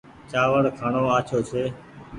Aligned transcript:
چآوڙ 0.31 0.63
کآڻو 0.77 1.01
آڇو 1.17 1.37
ڇي۔ 1.49 1.63